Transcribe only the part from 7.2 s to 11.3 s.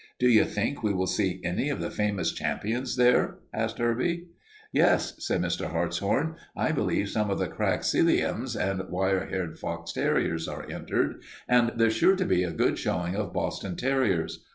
of the crack Sealyhams and wire haired fox terriers are entered,